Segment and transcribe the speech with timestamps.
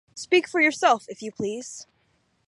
[0.15, 1.85] Speak for yourself, if you please.